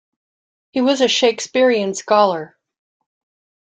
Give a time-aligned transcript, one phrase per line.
[0.71, 2.57] He was a Shakespearian scholar.